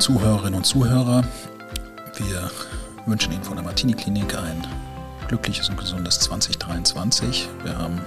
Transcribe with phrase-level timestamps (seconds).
[0.00, 1.22] Zuhörerinnen und Zuhörer,
[2.16, 2.50] wir
[3.04, 4.66] wünschen Ihnen von der Martini Klinik ein
[5.28, 7.46] glückliches und gesundes 2023.
[7.62, 8.00] Wir haben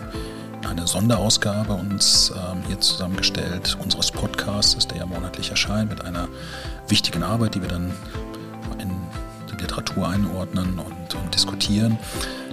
[0.68, 6.28] eine Sonderausgabe uns ähm, hier zusammengestellt unseres Podcasts, der ja monatlich erscheint, mit einer
[6.88, 7.94] wichtigen Arbeit, die wir dann
[8.80, 8.90] in
[9.52, 12.00] die Literatur einordnen und, und diskutieren.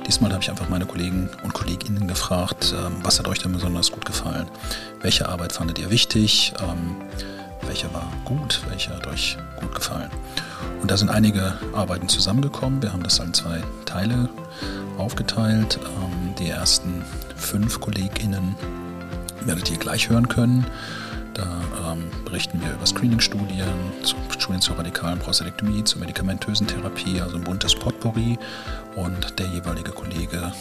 [0.07, 3.91] Diesmal habe ich einfach meine Kollegen und Kolleginnen gefragt, ähm, was hat euch denn besonders
[3.91, 4.49] gut gefallen?
[5.01, 6.53] Welche Arbeit fandet ihr wichtig?
[6.61, 6.97] Ähm,
[7.71, 8.61] welche war gut?
[8.69, 10.11] Welche hat euch gut gefallen?
[10.83, 12.83] Und da sind einige Arbeiten zusammengekommen.
[12.83, 14.29] Wir haben das in zwei Teile
[14.99, 15.79] aufgeteilt.
[15.85, 17.05] Ähm, die ersten
[17.37, 18.57] fünf KollegInnen
[19.43, 20.67] werdet ihr gleich hören können.
[21.35, 21.47] Da
[21.93, 23.69] ähm, berichten wir über Screening-Studien,
[24.31, 28.37] Studien zur radikalen Prostatektomie, zur medikamentösen Therapie, also ein buntes Potpourri.
[28.97, 30.53] Und der jeweilige Kollege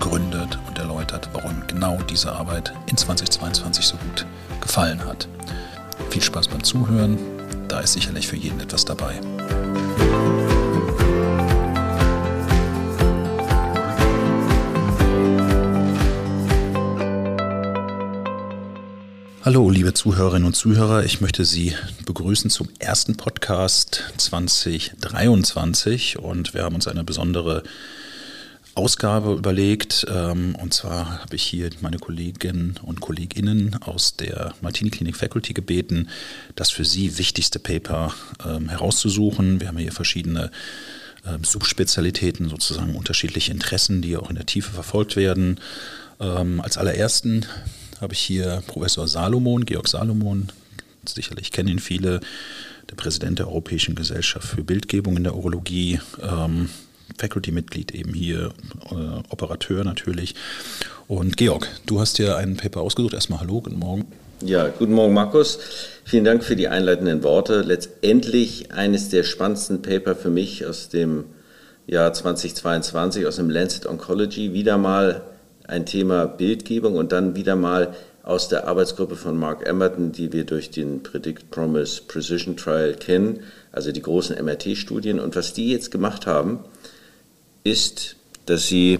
[0.00, 4.26] gründet und erläutert, warum genau diese Arbeit in 2022 so gut
[4.60, 5.28] gefallen hat.
[6.10, 7.18] Viel Spaß beim Zuhören,
[7.68, 9.20] da ist sicherlich für jeden etwas dabei.
[19.44, 21.04] Hallo, liebe Zuhörerinnen und Zuhörer.
[21.04, 21.74] Ich möchte Sie
[22.06, 27.62] begrüßen zum ersten Podcast 2023 und wir haben uns eine besondere
[28.74, 30.06] Ausgabe überlegt.
[30.08, 35.52] Ähm, und zwar habe ich hier meine Kolleginnen und Kolleginnen aus der Martini Klinik Faculty
[35.52, 36.08] gebeten,
[36.56, 38.14] das für Sie wichtigste Paper
[38.44, 39.60] ähm, herauszusuchen.
[39.60, 40.50] Wir haben hier verschiedene
[41.26, 45.60] ähm, Subspezialitäten, sozusagen unterschiedliche Interessen, die auch in der Tiefe verfolgt werden.
[46.18, 47.44] Als allerersten
[48.00, 50.52] habe ich hier Professor Salomon, Georg Salomon,
[51.04, 52.20] sicherlich kennen ihn viele,
[52.88, 56.70] der Präsident der Europäischen Gesellschaft für Bildgebung in der Urologie, ähm,
[57.18, 58.52] Faculty-Mitglied eben hier,
[58.90, 60.34] äh, Operateur natürlich.
[61.06, 63.14] Und Georg, du hast dir ein Paper ausgesucht.
[63.14, 64.06] Erstmal hallo, guten Morgen.
[64.40, 65.58] Ja, guten Morgen, Markus.
[66.04, 67.62] Vielen Dank für die einleitenden Worte.
[67.62, 71.24] Letztendlich eines der spannendsten Paper für mich aus dem
[71.86, 74.52] Jahr 2022 aus dem Lancet Oncology.
[74.52, 75.22] Wieder mal
[75.66, 80.44] ein Thema Bildgebung und dann wieder mal aus der Arbeitsgruppe von Mark Emerton, die wir
[80.44, 83.40] durch den Predict Promise Precision Trial kennen,
[83.70, 85.20] also die großen MRT-Studien.
[85.20, 86.60] Und was die jetzt gemacht haben,
[87.64, 88.16] ist,
[88.46, 88.98] dass sie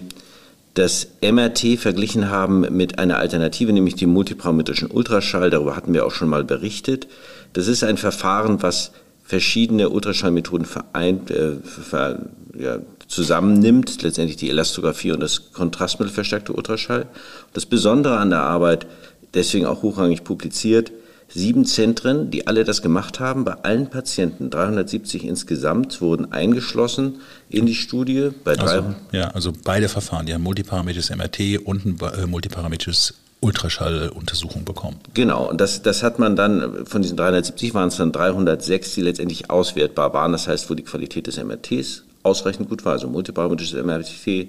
[0.73, 5.49] das MRT verglichen haben mit einer Alternative, nämlich dem multiparametrischen Ultraschall.
[5.49, 7.07] Darüber hatten wir auch schon mal berichtet.
[7.53, 8.91] Das ist ein Verfahren, was
[9.23, 12.25] verschiedene Ultraschallmethoden vereint, äh, ver,
[12.57, 17.07] ja, zusammennimmt, letztendlich die Elastographie und das kontrastmittelverstärkte Ultraschall.
[17.53, 18.87] Das Besondere an der Arbeit,
[19.33, 20.91] deswegen auch hochrangig publiziert,
[21.27, 27.19] sieben Zentren, die alle das gemacht haben, bei allen Patienten, 370 insgesamt, wurden eingeschlossen
[27.49, 28.29] in die Studie.
[28.43, 34.65] Bei also, ja, also beide Verfahren, die haben multiparametrisches MRT und ein äh, multiparametrisches Ultraschalluntersuchung
[34.65, 34.97] bekommen.
[35.13, 39.01] Genau, und das, das hat man dann, von diesen 370 waren es dann 306, die
[39.01, 40.31] letztendlich auswertbar waren.
[40.31, 42.93] Das heißt, wo die Qualität des MRTs ausreichend gut war.
[42.93, 44.47] Also multiparametrisches MRT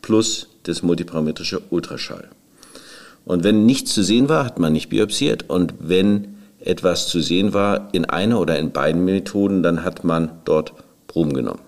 [0.00, 2.28] plus das multiparametrische Ultraschall.
[3.24, 5.48] Und wenn nichts zu sehen war, hat man nicht biopsiert.
[5.48, 10.32] Und wenn etwas zu sehen war in einer oder in beiden Methoden, dann hat man
[10.44, 10.72] dort
[11.06, 11.60] Proben genommen.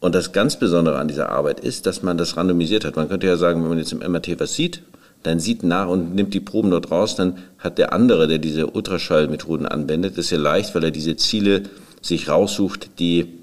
[0.00, 2.96] Und das ganz Besondere an dieser Arbeit ist, dass man das randomisiert hat.
[2.96, 4.82] Man könnte ja sagen, wenn man jetzt im MRT was sieht,
[5.22, 8.66] dann sieht nach und nimmt die Proben dort raus, dann hat der andere, der diese
[8.66, 11.62] Ultraschallmethoden anwendet, das ist ja leicht, weil er diese Ziele
[12.02, 13.38] sich raussucht, die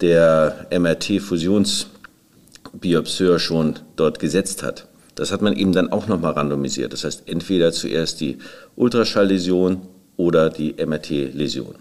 [0.00, 4.87] der MRT-Fusionsbiopseur schon dort gesetzt hat.
[5.18, 6.92] Das hat man eben dann auch nochmal randomisiert.
[6.92, 8.38] Das heißt, entweder zuerst die
[8.76, 9.82] Ultraschallläsion
[10.16, 11.74] oder die MRT-Läsion.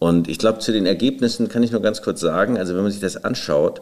[0.00, 2.90] Und ich glaube, zu den Ergebnissen kann ich nur ganz kurz sagen, also wenn man
[2.90, 3.80] sich das anschaut,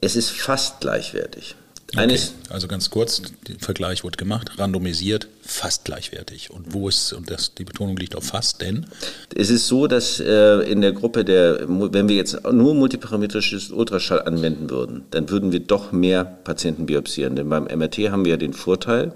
[0.00, 1.56] es ist fast gleichwertig.
[1.92, 2.18] Okay.
[2.48, 6.50] Also ganz kurz, der Vergleich wurde gemacht, randomisiert, fast gleichwertig.
[6.50, 8.86] Und wo ist, und das, die Betonung liegt auf fast, denn?
[9.34, 14.22] Es ist so, dass äh, in der Gruppe der, wenn wir jetzt nur multiparametrisches Ultraschall
[14.22, 17.36] anwenden würden, dann würden wir doch mehr Patienten biopsieren.
[17.36, 19.12] Denn beim MRT haben wir ja den Vorteil,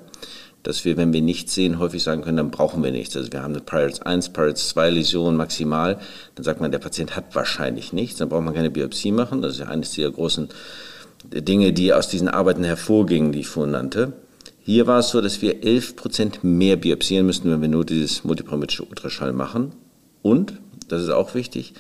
[0.63, 3.17] dass wir, wenn wir nichts sehen, häufig sagen können, dann brauchen wir nichts.
[3.17, 5.99] Also wir haben eine Pirates 1, Pirates 2 Läsion maximal.
[6.35, 9.43] Dann sagt man, der Patient hat wahrscheinlich nichts, dann braucht man keine Biopsie machen.
[9.43, 10.49] Das ist ja eines der großen
[11.31, 14.13] Dinge, die aus diesen Arbeiten hervorgingen, die ich vorhin nannte.
[14.61, 18.85] Hier war es so, dass wir 11% mehr biopsieren müssten, wenn wir nur dieses multiparametrische
[18.85, 19.73] Ultraschall machen.
[20.23, 20.55] Und,
[20.89, 21.75] das ist auch wichtig,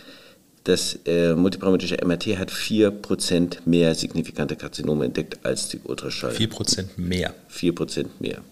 [0.65, 6.33] das äh, multiparametrische MRT hat 4% mehr signifikante Karzinome entdeckt als die Ultraschall.
[6.33, 7.35] 4% mehr?
[7.51, 8.43] 4% mehr.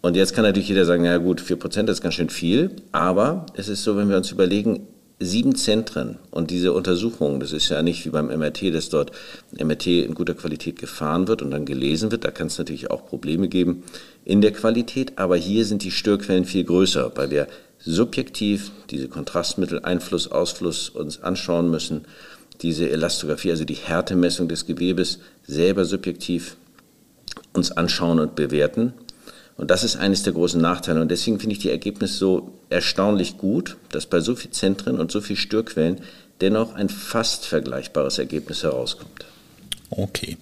[0.00, 3.68] Und jetzt kann natürlich jeder sagen, na gut, 4% ist ganz schön viel, aber es
[3.68, 4.86] ist so, wenn wir uns überlegen,
[5.20, 9.10] sieben Zentren und diese Untersuchungen, das ist ja nicht wie beim MRT, dass dort
[9.52, 13.06] MRT in guter Qualität gefahren wird und dann gelesen wird, da kann es natürlich auch
[13.06, 13.82] Probleme geben
[14.24, 17.48] in der Qualität, aber hier sind die Störquellen viel größer, weil wir
[17.78, 22.02] subjektiv diese Kontrastmittel, Einfluss, Ausfluss uns anschauen müssen,
[22.62, 26.56] diese Elastographie, also die Härtemessung des Gewebes, selber subjektiv
[27.52, 28.92] uns anschauen und bewerten.
[29.58, 31.02] Und das ist eines der großen Nachteile.
[31.02, 35.10] Und deswegen finde ich die Ergebnisse so erstaunlich gut, dass bei so vielen Zentren und
[35.10, 36.00] so vielen Störquellen
[36.40, 39.26] dennoch ein fast vergleichbares Ergebnis herauskommt.
[39.90, 40.38] Okay.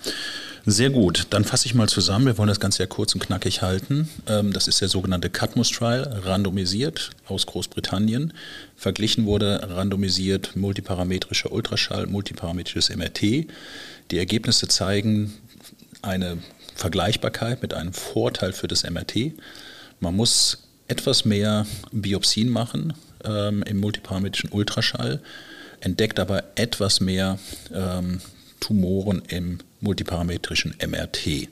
[0.69, 2.27] Sehr gut, dann fasse ich mal zusammen.
[2.27, 4.09] Wir wollen das Ganze ja kurz und knackig halten.
[4.27, 8.33] Ähm, das ist der sogenannte Cadmus Trial, randomisiert aus Großbritannien.
[8.77, 13.47] Verglichen wurde randomisiert multiparametrischer Ultraschall, multiparametrisches MRT.
[14.11, 15.35] Die Ergebnisse zeigen
[16.03, 16.39] eine
[16.76, 19.32] Vergleichbarkeit mit einem Vorteil für das MRT.
[19.99, 20.58] Man muss
[20.88, 22.93] etwas mehr Biopsien machen
[23.25, 25.20] ähm, im multiparametrischen Ultraschall,
[25.81, 27.38] entdeckt aber etwas mehr
[27.75, 28.20] ähm,
[28.61, 31.49] Tumoren im multiparametrischen MRT.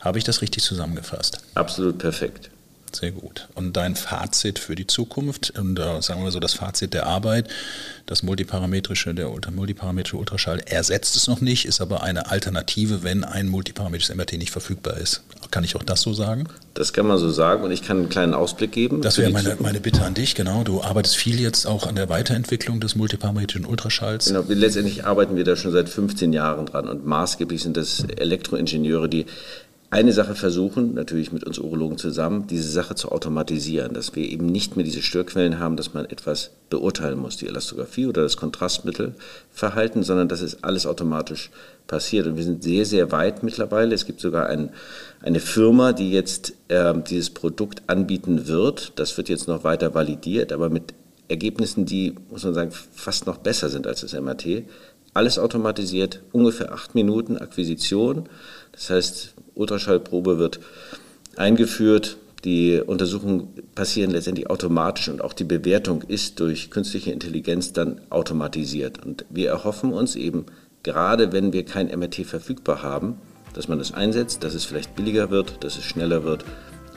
[0.00, 1.38] Habe ich das richtig zusammengefasst?
[1.54, 2.50] Absolut perfekt.
[2.94, 3.48] Sehr gut.
[3.54, 7.06] Und dein Fazit für die Zukunft und äh, sagen wir mal so das Fazit der
[7.06, 7.48] Arbeit,
[8.06, 13.48] das multiparametrische, der multiparametrische Ultraschall ersetzt es noch nicht, ist aber eine Alternative, wenn ein
[13.48, 15.22] multiparametrisches MRT nicht verfügbar ist.
[15.50, 16.48] Kann ich auch das so sagen?
[16.74, 19.02] Das kann man so sagen und ich kann einen kleinen Ausblick geben.
[19.02, 20.64] Das wäre meine, meine Bitte an dich, genau.
[20.64, 24.26] Du arbeitest viel jetzt auch an der Weiterentwicklung des multiparametrischen Ultraschalls.
[24.26, 29.08] Genau, letztendlich arbeiten wir da schon seit 15 Jahren dran und maßgeblich sind das Elektroingenieure,
[29.08, 29.26] die
[29.92, 34.46] eine Sache versuchen, natürlich mit uns Urologen zusammen, diese Sache zu automatisieren, dass wir eben
[34.46, 40.02] nicht mehr diese Störquellen haben, dass man etwas beurteilen muss, die Elastographie oder das Kontrastmittelverhalten,
[40.02, 41.50] sondern dass es alles automatisch
[41.88, 42.26] passiert.
[42.26, 43.94] Und wir sind sehr, sehr weit mittlerweile.
[43.94, 44.70] Es gibt sogar ein,
[45.20, 48.94] eine Firma, die jetzt äh, dieses Produkt anbieten wird.
[48.96, 50.94] Das wird jetzt noch weiter validiert, aber mit
[51.28, 54.62] Ergebnissen, die, muss man sagen, fast noch besser sind als das MRT.
[55.12, 58.30] Alles automatisiert, ungefähr acht Minuten Akquisition.
[58.72, 60.60] Das heißt, Ultraschallprobe wird
[61.36, 68.00] eingeführt, die Untersuchungen passieren letztendlich automatisch und auch die Bewertung ist durch künstliche Intelligenz dann
[68.10, 69.04] automatisiert.
[69.04, 70.46] Und wir erhoffen uns eben,
[70.82, 73.18] gerade wenn wir kein MRT verfügbar haben,
[73.54, 76.44] dass man das einsetzt, dass es vielleicht billiger wird, dass es schneller wird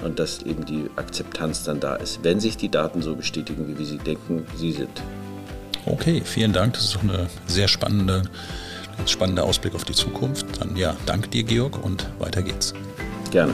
[0.03, 3.77] und dass eben die Akzeptanz dann da ist, wenn sich die Daten so bestätigen, wie
[3.77, 4.89] wir sie denken, sie sind.
[5.85, 6.73] Okay, vielen Dank.
[6.73, 8.23] Das ist doch eine sehr spannende
[9.05, 10.45] spannender Ausblick auf die Zukunft.
[10.59, 12.73] Dann ja, danke dir, Georg, und weiter geht's.
[13.31, 13.53] Gerne.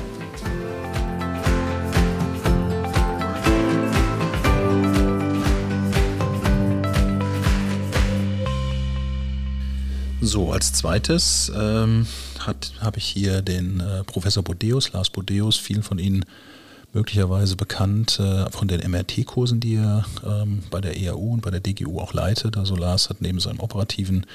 [10.23, 12.05] So, als zweites ähm,
[12.79, 16.25] habe ich hier den äh, Professor Bodeus, Lars Bodeus, vielen von Ihnen
[16.93, 21.59] möglicherweise bekannt äh, von den MRT-Kursen, die er ähm, bei der EAU und bei der
[21.59, 22.57] DGU auch leitet.
[22.57, 24.25] Also Lars hat neben seinem operativen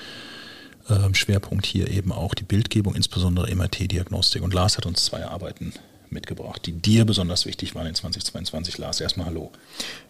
[0.88, 4.42] ähm, Schwerpunkt hier eben auch die Bildgebung, insbesondere MRT-Diagnostik.
[4.42, 5.72] Und Lars hat uns zwei Arbeiten
[6.10, 8.78] mitgebracht, die dir besonders wichtig waren in 2022.
[8.78, 9.50] Lars, erstmal hallo.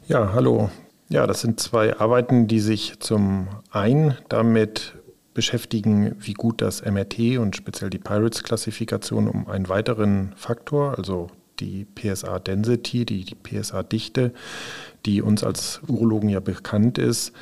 [0.08, 0.70] Ja, hallo.
[1.08, 4.94] Ja, das sind zwei Arbeiten, die sich zum einen damit
[5.34, 11.28] beschäftigen, wie gut das MRT und speziell die Pirates-Klassifikation um einen weiteren Faktor, also
[11.61, 14.32] die PSA-Density, die, die PSA-Dichte,
[15.05, 17.32] die uns als Urologen ja bekannt ist,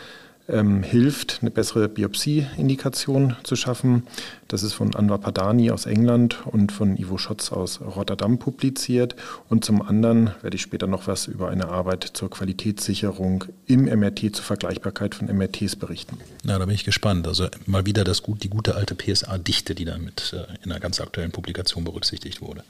[0.48, 4.04] ähm, hilft, eine bessere Biopsie-Indikation zu schaffen.
[4.48, 9.16] Das ist von Anwar Padani aus England und von Ivo Schotz aus Rotterdam publiziert.
[9.48, 14.36] Und zum anderen werde ich später noch was über eine Arbeit zur Qualitätssicherung im MRT
[14.36, 16.18] zur Vergleichbarkeit von MRTs berichten.
[16.42, 17.26] Na, da bin ich gespannt.
[17.26, 21.32] Also mal wieder das, die gute alte PSA-Dichte, die damit äh, in einer ganz aktuellen
[21.32, 22.64] Publikation berücksichtigt wurde.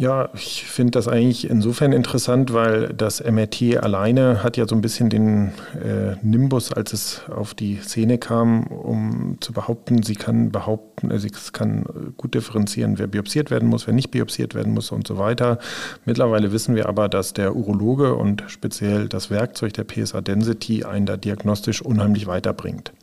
[0.00, 4.80] Ja, ich finde das eigentlich insofern interessant, weil das MRT alleine hat ja so ein
[4.80, 10.52] bisschen den äh, Nimbus, als es auf die Szene kam, um zu behaupten, sie kann
[10.52, 11.84] behaupten, also es kann
[12.16, 15.58] gut differenzieren, wer biopsiert werden muss, wer nicht biopsiert werden muss und so weiter.
[16.06, 21.04] Mittlerweile wissen wir aber, dass der Urologe und speziell das Werkzeug der PSA Density einen
[21.04, 22.94] da diagnostisch unheimlich weiterbringt.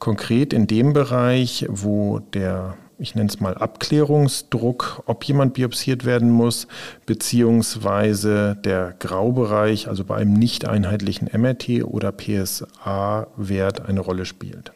[0.00, 6.30] Konkret in dem Bereich, wo der ich nenne es mal Abklärungsdruck, ob jemand biopsiert werden
[6.30, 6.68] muss,
[7.06, 14.72] beziehungsweise der Graubereich, also bei einem nicht einheitlichen MRT oder PSA-Wert eine Rolle spielt.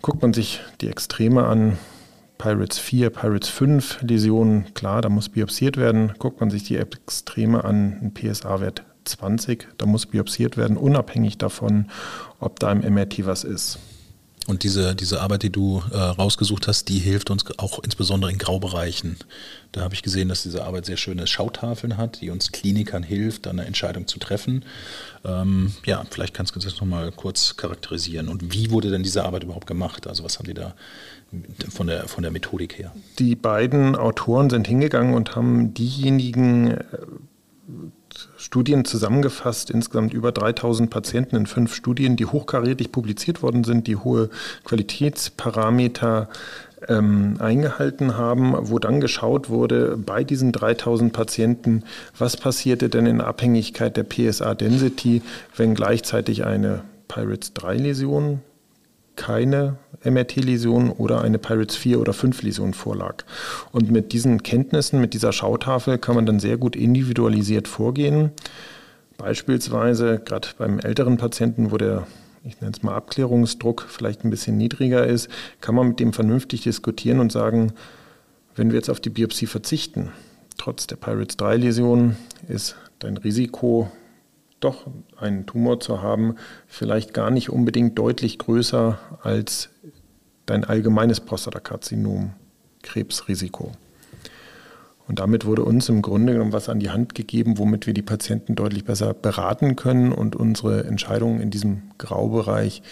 [0.00, 1.78] Guckt man sich die Extreme an,
[2.38, 6.14] Pirates 4, Pirates 5 Läsionen, klar, da muss biopsiert werden.
[6.18, 11.86] Guckt man sich die Extreme an, ein PSA-Wert 20, da muss biopsiert werden, unabhängig davon,
[12.40, 13.78] ob da im MRT was ist.
[14.48, 18.38] Und diese, diese Arbeit, die du äh, rausgesucht hast, die hilft uns auch insbesondere in
[18.38, 19.16] Graubereichen.
[19.70, 23.46] Da habe ich gesehen, dass diese Arbeit sehr schöne Schautafeln hat, die uns Klinikern hilft,
[23.46, 24.64] eine Entscheidung zu treffen.
[25.24, 28.28] Ähm, ja, vielleicht kannst du das nochmal kurz charakterisieren.
[28.28, 30.08] Und wie wurde denn diese Arbeit überhaupt gemacht?
[30.08, 30.74] Also was haben die da
[31.70, 32.92] von der, von der Methodik her?
[33.20, 36.82] Die beiden Autoren sind hingegangen und haben diejenigen äh,
[38.36, 43.96] Studien zusammengefasst, insgesamt über 3000 Patienten in fünf Studien, die hochkarätig publiziert worden sind, die
[43.96, 44.28] hohe
[44.64, 46.28] Qualitätsparameter
[46.88, 51.84] ähm, eingehalten haben, wo dann geschaut wurde bei diesen 3000 Patienten,
[52.18, 55.22] was passierte denn in Abhängigkeit der PSA-Density,
[55.56, 58.40] wenn gleichzeitig eine Pirates 3-Läsion
[59.16, 63.24] keine MRT-Läsion oder eine Pirates 4 oder 5 Läsion vorlag.
[63.70, 68.30] Und mit diesen Kenntnissen, mit dieser Schautafel kann man dann sehr gut individualisiert vorgehen.
[69.18, 72.06] Beispielsweise gerade beim älteren Patienten, wo der
[72.44, 75.28] ich nenne es mal Abklärungsdruck vielleicht ein bisschen niedriger ist,
[75.60, 77.72] kann man mit dem vernünftig diskutieren und sagen,
[78.56, 80.10] wenn wir jetzt auf die Biopsie verzichten,
[80.58, 82.16] trotz der Pirates 3 Läsion
[82.48, 83.90] ist dein Risiko
[84.64, 84.86] doch
[85.18, 89.70] einen Tumor zu haben, vielleicht gar nicht unbedingt deutlich größer als
[90.46, 92.32] dein allgemeines Prostatakarzinom,
[92.82, 93.72] Krebsrisiko.
[95.08, 98.02] Und damit wurde uns im Grunde genommen was an die Hand gegeben, womit wir die
[98.02, 102.82] Patienten deutlich besser beraten können und unsere Entscheidungen in diesem Graubereich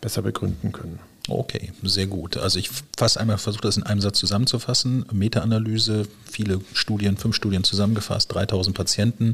[0.00, 0.98] besser begründen können.
[1.28, 2.36] Okay, sehr gut.
[2.36, 5.06] Also ich fasse einmal, versuche das in einem Satz zusammenzufassen.
[5.12, 9.32] Meta-Analyse, viele Studien, fünf Studien zusammengefasst, 3000 Patienten.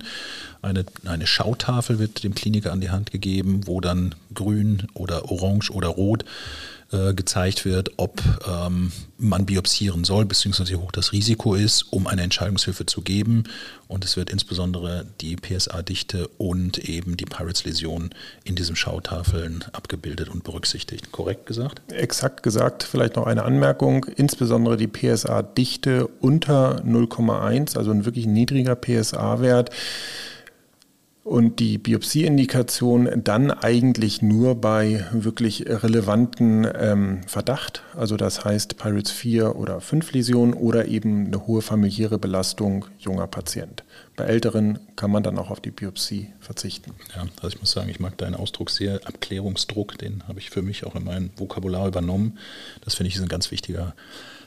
[0.62, 5.70] Eine, eine Schautafel wird dem Kliniker an die Hand gegeben, wo dann grün oder orange
[5.70, 6.24] oder rot
[6.92, 12.06] äh, gezeigt wird, ob ähm, man biopsieren soll, beziehungsweise wie hoch das Risiko ist, um
[12.06, 13.44] eine Entscheidungshilfe zu geben.
[13.88, 18.10] Und es wird insbesondere die PSA-Dichte und eben die Pirates-Läsion
[18.44, 21.12] in diesen Schautafeln abgebildet und berücksichtigt.
[21.12, 21.80] Korrekt gesagt?
[21.90, 22.82] Exakt gesagt.
[22.82, 24.04] Vielleicht noch eine Anmerkung.
[24.16, 29.70] Insbesondere die PSA-Dichte unter 0,1, also ein wirklich niedriger PSA-Wert
[31.24, 39.12] und die Biopsieindikation dann eigentlich nur bei wirklich relevanten ähm, Verdacht, also das heißt Pirates
[39.12, 43.84] 4 oder 5 Läsionen oder eben eine hohe familiäre Belastung junger Patient.
[44.16, 46.92] Bei älteren kann man dann auch auf die Biopsie verzichten.
[47.14, 50.62] Ja, also ich muss sagen, ich mag deinen Ausdruck sehr, Abklärungsdruck, den habe ich für
[50.62, 52.38] mich auch in mein Vokabular übernommen.
[52.84, 53.94] Das finde ich ist ein ganz wichtiger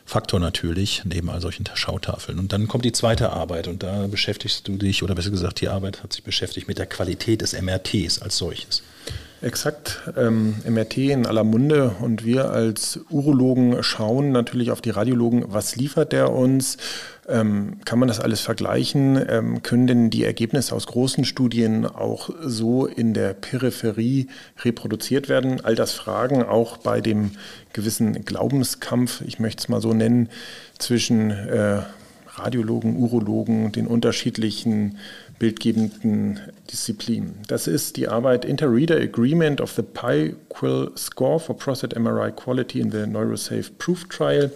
[0.05, 2.37] Faktor natürlich, neben all solchen Schautafeln.
[2.37, 5.67] Und dann kommt die zweite Arbeit und da beschäftigst du dich, oder besser gesagt, die
[5.67, 8.83] Arbeit hat sich beschäftigt mit der Qualität des MRTs als solches.
[9.45, 11.95] Exakt, ähm, MRT in aller Munde.
[11.99, 16.77] Und wir als Urologen schauen natürlich auf die Radiologen, was liefert der uns,
[17.29, 22.31] ähm, kann man das alles vergleichen, ähm, können denn die Ergebnisse aus großen Studien auch
[22.41, 24.29] so in der Peripherie
[24.63, 25.63] reproduziert werden?
[25.63, 27.33] All das Fragen auch bei dem
[27.71, 30.29] gewissen Glaubenskampf, ich möchte es mal so nennen,
[30.79, 31.83] zwischen äh,
[32.37, 34.97] Radiologen, Urologen, den unterschiedlichen
[35.39, 36.39] bildgebenden
[36.71, 37.39] Disziplinen.
[37.47, 42.91] Das ist die Arbeit Interreader Agreement of the PyQuil Score for Prostate MRI Quality in
[42.91, 44.51] the Neurosafe Proof Trial.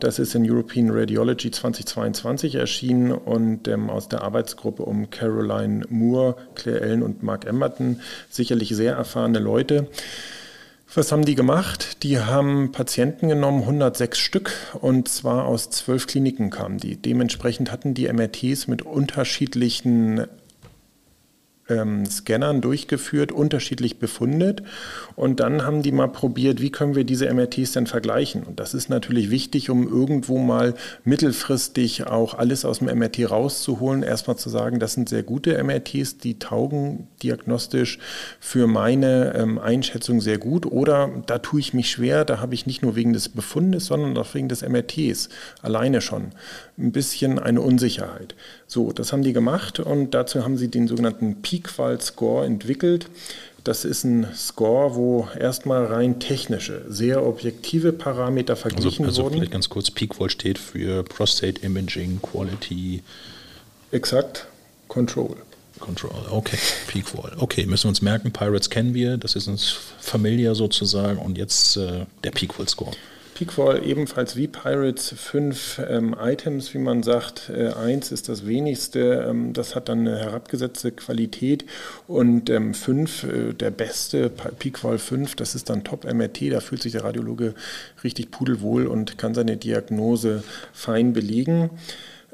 [0.00, 6.36] Das ist in European Radiology 2022 erschienen und ähm, aus der Arbeitsgruppe um Caroline Moore,
[6.54, 9.88] Claire Ellen und Mark Emberton, sicherlich sehr erfahrene Leute.
[10.94, 12.02] Was haben die gemacht?
[12.02, 16.96] Die haben Patienten genommen, 106 Stück, und zwar aus zwölf Kliniken kamen die.
[17.00, 20.26] Dementsprechend hatten die MRTs mit unterschiedlichen
[21.68, 24.62] ähm, Scannern durchgeführt, unterschiedlich befundet.
[25.14, 28.42] Und dann haben die mal probiert, wie können wir diese MRTs denn vergleichen.
[28.42, 34.02] Und das ist natürlich wichtig, um irgendwo mal mittelfristig auch alles aus dem MRT rauszuholen.
[34.02, 37.98] Erstmal zu sagen, das sind sehr gute MRTs, die taugen diagnostisch
[38.40, 40.66] für meine ähm, Einschätzung sehr gut.
[40.66, 44.16] Oder da tue ich mich schwer, da habe ich nicht nur wegen des Befundes, sondern
[44.18, 45.28] auch wegen des MRTs
[45.62, 46.32] alleine schon
[46.78, 48.34] ein bisschen eine Unsicherheit.
[48.66, 53.06] So, das haben die gemacht und dazu haben sie den sogenannten Peak-File-Score entwickelt.
[53.64, 59.22] Das ist ein Score, wo erstmal rein technische, sehr objektive Parameter also, verglichen also, also
[59.22, 59.34] wurden.
[59.34, 63.02] Vielleicht ganz kurz, Peak-Vol steht für Prostate Imaging Quality.
[63.92, 64.46] Exakt,
[64.88, 65.36] Control.
[65.78, 67.36] Control, okay, Peak-Vol.
[67.38, 71.76] Okay, müssen wir uns merken, Pirates kennen wir, das ist uns familiar sozusagen und jetzt
[71.76, 72.92] äh, der Peak-Vol-Score.
[73.42, 77.50] Peakfall ebenfalls wie Pirates fünf ähm, Items, wie man sagt.
[77.50, 81.64] Äh, eins ist das wenigste, ähm, das hat dann eine herabgesetzte Qualität
[82.06, 86.92] und ähm, fünf, äh, der beste, Peakfall 5, das ist dann Top-MRT, da fühlt sich
[86.92, 87.54] der Radiologe
[88.04, 91.70] richtig pudelwohl und kann seine Diagnose fein belegen.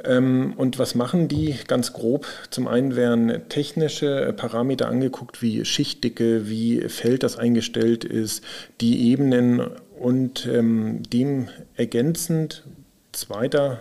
[0.04, 2.26] Ähm, und was machen die ganz grob?
[2.50, 8.44] Zum einen werden technische Parameter angeguckt, wie Schichtdicke, wie Feld das eingestellt ist,
[8.80, 9.62] die Ebenen
[9.98, 12.64] und ähm, dem ergänzend
[13.12, 13.80] zweiter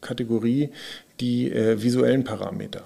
[0.00, 0.70] Kategorie
[1.20, 2.84] die äh, visuellen Parameter.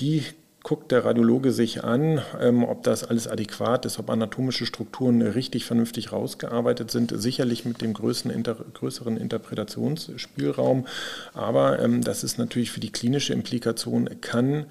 [0.00, 0.22] Die
[0.62, 5.64] guckt der Radiologe sich an, ähm, ob das alles adäquat ist, ob anatomische Strukturen richtig
[5.64, 10.86] vernünftig rausgearbeitet sind, sicherlich mit dem größeren, inter, größeren Interpretationsspielraum.
[11.32, 14.66] Aber ähm, das ist natürlich für die klinische Implikation, kann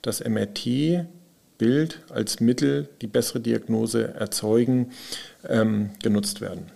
[0.00, 4.92] das MRT-Bild als Mittel, die bessere Diagnose erzeugen,
[5.48, 6.70] ähm, genutzt werden.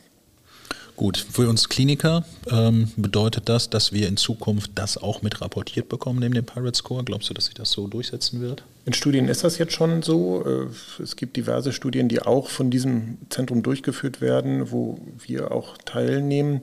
[0.97, 5.91] Gut, für uns Kliniker ähm, bedeutet das, dass wir in Zukunft das auch mit rapportiert
[5.91, 7.05] bekommen neben dem Pirate Score.
[7.05, 8.65] Glaubst du, dass sich das so durchsetzen wird?
[8.87, 10.43] In Studien ist das jetzt schon so.
[10.47, 15.77] Äh, es gibt diverse Studien, die auch von diesem Zentrum durchgeführt werden, wo wir auch
[15.85, 16.63] teilnehmen.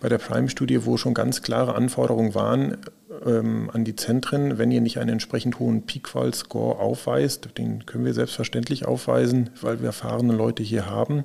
[0.00, 2.78] Bei der Prime-Studie, wo schon ganz klare Anforderungen waren
[3.26, 8.14] ähm, an die Zentren, wenn ihr nicht einen entsprechend hohen Peak-File-Score aufweist, den können wir
[8.14, 11.24] selbstverständlich aufweisen, weil wir erfahrene Leute hier haben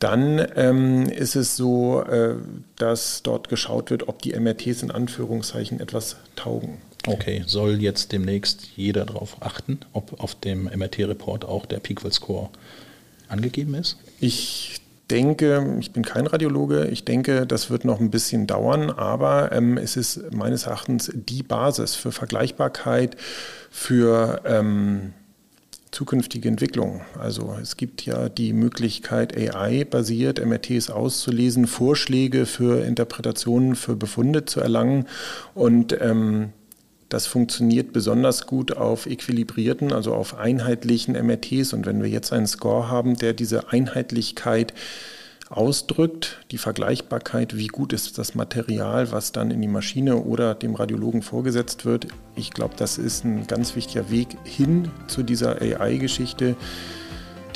[0.00, 2.34] dann ähm, ist es so, äh,
[2.76, 6.78] dass dort geschaut wird, ob die MRTs in Anführungszeichen etwas taugen.
[7.06, 12.50] Okay, soll jetzt demnächst jeder darauf achten, ob auf dem MRT-Report auch der Peakville-Score
[13.28, 13.96] angegeben ist?
[14.20, 14.80] Ich
[15.10, 19.76] denke, ich bin kein Radiologe, ich denke, das wird noch ein bisschen dauern, aber ähm,
[19.76, 23.16] es ist meines Erachtens die Basis für Vergleichbarkeit,
[23.70, 25.12] für ähm,
[25.90, 27.00] zukünftige Entwicklung.
[27.18, 34.60] Also es gibt ja die Möglichkeit, AI-basiert MRTs auszulesen, Vorschläge für Interpretationen, für Befunde zu
[34.60, 35.06] erlangen.
[35.54, 36.52] Und ähm,
[37.08, 41.72] das funktioniert besonders gut auf equilibrierten, also auf einheitlichen MRTs.
[41.72, 44.72] Und wenn wir jetzt einen Score haben, der diese Einheitlichkeit
[45.50, 50.76] ausdrückt, die Vergleichbarkeit, wie gut ist das Material, was dann in die Maschine oder dem
[50.76, 52.06] Radiologen vorgesetzt wird.
[52.36, 56.54] Ich glaube, das ist ein ganz wichtiger Weg hin zu dieser AI-Geschichte,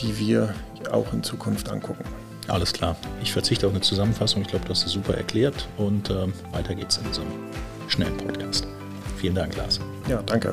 [0.01, 0.55] die wir
[0.91, 2.05] auch in Zukunft angucken.
[2.49, 2.97] Alles klar.
[3.23, 4.43] Ich verzichte auf eine Zusammenfassung.
[4.43, 7.29] Ich glaube, du hast es super erklärt und äh, weiter geht's in unserem
[7.89, 8.67] schnellen Podcast.
[9.17, 9.81] Vielen Dank, Lars.
[10.09, 10.53] Ja, danke.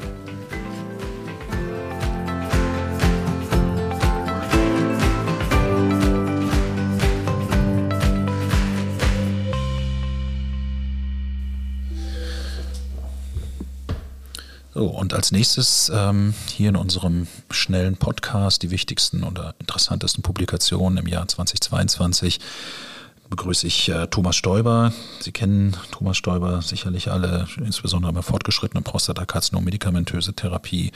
[14.81, 20.97] So, und als nächstes ähm, hier in unserem schnellen Podcast die wichtigsten oder interessantesten Publikationen
[20.97, 22.39] im Jahr 2022
[23.29, 24.91] begrüße ich äh, Thomas Stoiber.
[25.19, 30.91] Sie kennen Thomas Stoiber sicherlich alle, insbesondere bei fortgeschrittenen Prostatakarzinom, medikamentöse Therapie.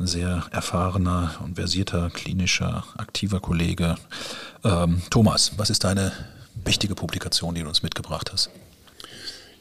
[0.00, 3.94] Ein sehr erfahrener und versierter klinischer, aktiver Kollege.
[4.64, 6.10] Ähm, Thomas, was ist deine
[6.64, 8.50] wichtige Publikation, die du uns mitgebracht hast?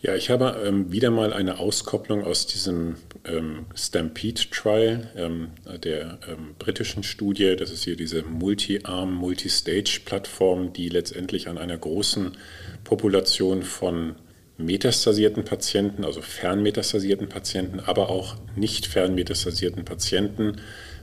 [0.02, 2.96] Ja, ich habe ähm, wieder mal eine Auskopplung aus diesem
[3.26, 5.50] ähm, Stampede Trial ähm,
[5.84, 7.56] der ähm, britischen Studie.
[7.56, 12.38] Das ist hier diese Multi-Arm, Multi-Stage-Plattform, die letztendlich an einer großen
[12.84, 14.16] Population von
[14.58, 20.58] metastasierten Patienten, also fernmetastasierten Patienten, aber auch nicht fernmetastasierten Patienten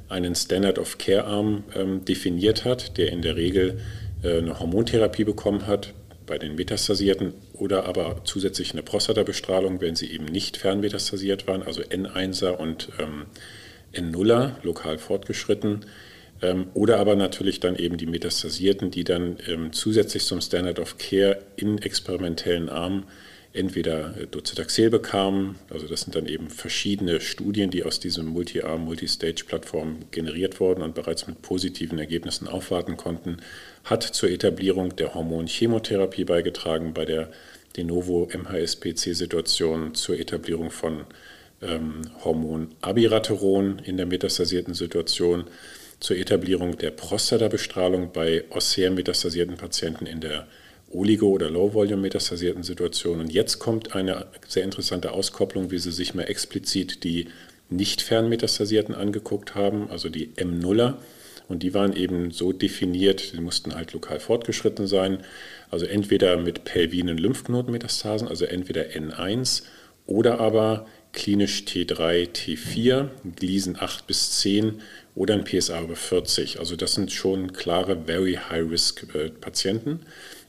[0.08, 3.80] einen Standard of Care Arm ähm, definiert hat, der in der Regel
[4.22, 5.92] äh, eine Hormontherapie bekommen hat
[6.26, 11.82] bei den Metastasierten oder aber zusätzlich eine Prostatabestrahlung, wenn sie eben nicht fernmetastasiert waren, also
[11.82, 13.26] N1er und ähm,
[13.92, 15.86] N0er, lokal fortgeschritten.
[16.40, 20.98] Ähm, oder aber natürlich dann eben die Metastasierten, die dann ähm, zusätzlich zum Standard of
[20.98, 23.04] Care in experimentellen Armen
[23.52, 28.84] entweder äh, Docetaxel bekamen, also das sind dann eben verschiedene Studien, die aus diesem Multi-Arm,
[28.84, 33.38] Multi-Stage-Plattform generiert wurden und bereits mit positiven Ergebnissen aufwarten konnten,
[33.84, 37.30] hat zur Etablierung der Hormonchemotherapie beigetragen, bei der
[37.76, 41.04] De novo MHSPC-Situation zur Etablierung von
[41.62, 45.44] ähm, Hormon Abiraterol in der metastasierten Situation,
[46.00, 50.46] zur Etablierung der Prostatabestrahlung bei ossär metastasierten Patienten in der
[50.90, 53.20] Oligo- oder Low-Volume-metastasierten Situationen.
[53.20, 57.28] Und jetzt kommt eine sehr interessante Auskopplung, wie Sie sich mal explizit die
[57.70, 60.94] nicht fernmetastasierten angeguckt haben, also die M0er.
[61.48, 65.20] Und die waren eben so definiert, sie mussten halt lokal fortgeschritten sein,
[65.70, 69.62] also entweder mit pelvinen Lymphknotenmetastasen, also entweder N1
[70.06, 74.82] oder aber klinisch T3, T4, Gliesen 8 bis 10
[75.14, 76.58] oder ein PSA über 40.
[76.58, 80.00] Also das sind schon klare Very High-Risk-Patienten.
[80.02, 80.04] Äh,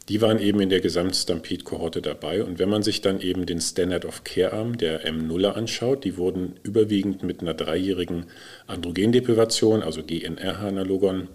[0.10, 2.44] die waren eben in der Gesamt-Stampede-Kohorte dabei.
[2.44, 6.56] Und wenn man sich dann eben den Standard of Care-Arm der M0er anschaut, die wurden
[6.64, 8.26] überwiegend mit einer dreijährigen
[8.66, 11.28] Androgendeprivation, also GNRH-Analogon,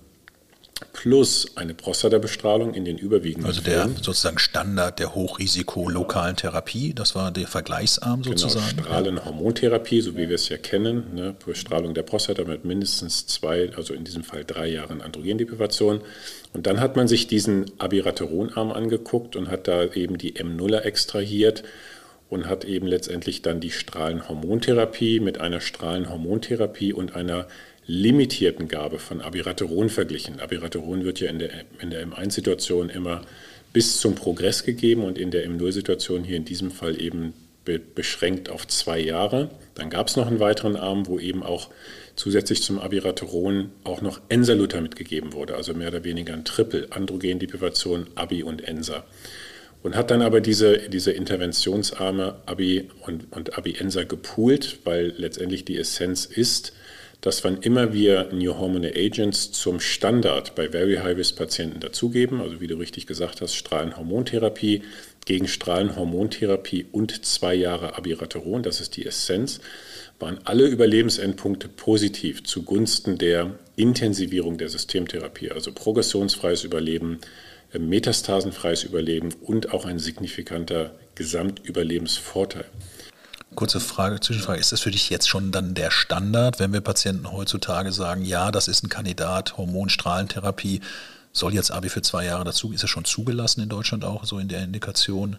[1.04, 3.96] plus eine Prostatabestrahlung in den überwiegenden Also der Fällen.
[3.96, 8.76] sozusagen Standard der Hochrisiko-lokalen Therapie, das war der Vergleichsarm genau, sozusagen.
[8.76, 13.70] Genau, Strahlenhormontherapie, so wie wir es ja kennen, ne, Bestrahlung der Prostata mit mindestens zwei,
[13.76, 16.00] also in diesem Fall drei Jahren Androgendeprivation.
[16.54, 21.64] Und dann hat man sich diesen Abiraterol-Arm angeguckt und hat da eben die M0er extrahiert
[22.30, 27.46] und hat eben letztendlich dann die Strahlenhormontherapie mit einer Strahlenhormontherapie und einer
[27.86, 30.40] limitierten Gabe von Abiraterol verglichen.
[30.40, 33.22] Abiraterol wird ja in der, in der M1-Situation immer
[33.72, 38.48] bis zum Progress gegeben und in der M0-Situation hier in diesem Fall eben be beschränkt
[38.48, 39.50] auf zwei Jahre.
[39.74, 41.70] Dann gab es noch einen weiteren Arm, wo eben auch
[42.14, 48.06] zusätzlich zum Abiraterol auch noch Ensalutamid mitgegeben wurde, also mehr oder weniger ein Triple, Androgendeprivation,
[48.14, 49.04] Abi und Ensa.
[49.82, 55.76] Und hat dann aber diese, diese Interventionsarme Abi und, und Abi-Ensa gepoolt, weil letztendlich die
[55.76, 56.72] Essenz ist,
[57.24, 62.66] dass wann immer wir New Hormone Agents zum Standard bei Very High-Risk-Patienten dazugeben, also wie
[62.66, 64.82] du richtig gesagt hast, Strahlenhormontherapie
[65.24, 69.60] gegen Strahlenhormontherapie und zwei Jahre Abiraterol, das ist die Essenz,
[70.18, 77.20] waren alle Überlebensendpunkte positiv zugunsten der Intensivierung der Systemtherapie, also progressionsfreies Überleben,
[77.72, 82.66] äh, metastasenfreies Überleben und auch ein signifikanter Gesamtüberlebensvorteil.
[83.54, 84.60] Kurze Frage, Zwischenfrage.
[84.60, 88.50] Ist das für dich jetzt schon dann der Standard, wenn wir Patienten heutzutage sagen, ja,
[88.50, 90.80] das ist ein Kandidat, Hormonstrahlentherapie,
[91.32, 94.38] soll jetzt ABI für zwei Jahre dazu, ist es schon zugelassen in Deutschland auch, so
[94.38, 95.36] in der Indikation?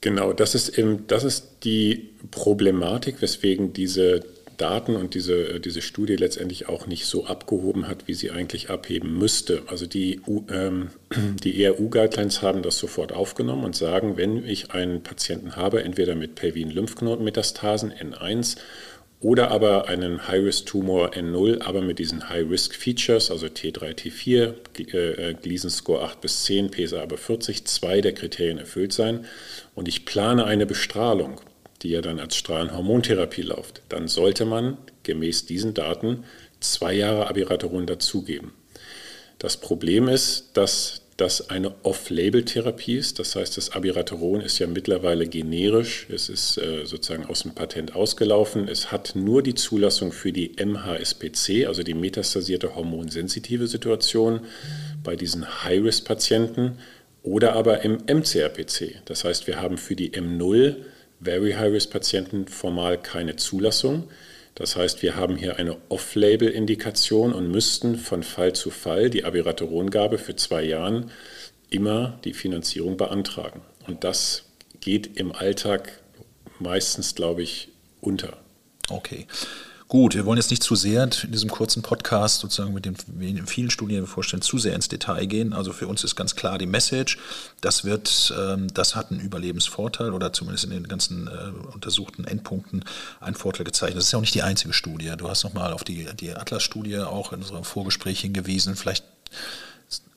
[0.00, 4.24] Genau, das ist, eben, das ist die Problematik, weswegen diese
[4.62, 9.18] Daten und diese, diese Studie letztendlich auch nicht so abgehoben hat, wie sie eigentlich abheben
[9.18, 9.62] müsste.
[9.66, 10.20] Also die,
[10.50, 10.90] ähm,
[11.42, 16.36] die ERU-Guidelines haben das sofort aufgenommen und sagen, wenn ich einen Patienten habe, entweder mit
[16.36, 18.56] Pelvin-Lymphknotenmetastasen N1
[19.18, 24.54] oder aber einen High-Risk-Tumor N0, aber mit diesen High-Risk-Features, also T3, T4,
[24.94, 29.24] äh, Gleason Score 8 bis 10, PSA aber 40, zwei der Kriterien erfüllt sein
[29.74, 31.40] und ich plane eine Bestrahlung,
[31.82, 36.24] die ja dann als Strahlenhormontherapie läuft, dann sollte man gemäß diesen Daten
[36.60, 38.52] zwei Jahre Abiraterol dazugeben.
[39.38, 43.18] Das Problem ist, dass das eine Off-Label-Therapie ist.
[43.18, 46.06] Das heißt, das Abiraterol ist ja mittlerweile generisch.
[46.10, 48.66] Es ist äh, sozusagen aus dem Patent ausgelaufen.
[48.66, 54.40] Es hat nur die Zulassung für die MHSPC, also die metastasierte hormonsensitive Situation
[55.04, 56.78] bei diesen High-Risk-Patienten
[57.22, 59.02] oder aber im MCRPC.
[59.04, 60.76] Das heißt, wir haben für die M0
[61.22, 64.08] Very High-Risk-Patienten formal keine Zulassung.
[64.54, 70.18] Das heißt, wir haben hier eine Off-Label-Indikation und müssten von Fall zu Fall die Abiraterol-Gabe
[70.18, 71.06] für zwei Jahre
[71.70, 73.62] immer die Finanzierung beantragen.
[73.86, 74.44] Und das
[74.80, 76.00] geht im Alltag
[76.58, 77.68] meistens, glaube ich,
[78.00, 78.36] unter.
[78.90, 79.26] Okay.
[79.92, 82.96] Gut, wir wollen jetzt nicht zu sehr in diesem kurzen Podcast, sozusagen mit den
[83.46, 85.52] vielen Studien, die wir vorstellen, zu sehr ins Detail gehen.
[85.52, 87.18] Also für uns ist ganz klar die Message,
[87.60, 92.86] das wird, ähm, das hat einen Überlebensvorteil oder zumindest in den ganzen äh, untersuchten Endpunkten
[93.20, 93.94] einen Vorteil gezeigt.
[93.94, 95.12] Das ist ja auch nicht die einzige Studie.
[95.18, 98.76] Du hast nochmal auf die, die Atlas-Studie auch in unserem Vorgespräch hingewiesen.
[98.76, 99.04] Vielleicht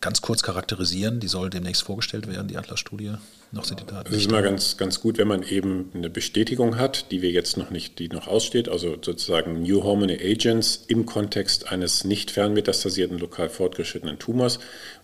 [0.01, 1.19] ganz kurz charakterisieren.
[1.19, 3.13] Die soll demnächst vorgestellt werden, die Atlas-Studie.
[3.51, 4.11] Noch sind die Daten.
[4.11, 7.57] Es ist immer ganz, ganz gut, wenn man eben eine Bestätigung hat, die wir jetzt
[7.57, 13.17] noch nicht, die noch aussteht, also sozusagen New Hormone Agents im Kontext eines nicht fernmetastasierten,
[13.17, 14.59] lokal fortgeschrittenen Tumors.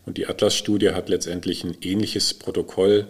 [0.05, 3.07] Und die Atlas-Studie hat letztendlich ein ähnliches Protokoll